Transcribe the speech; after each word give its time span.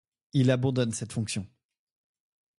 Il 0.33 0.49
abandonne 0.49 0.93
cette 0.93 1.13
fonction. 1.13 1.47